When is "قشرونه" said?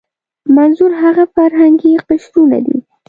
2.07-2.59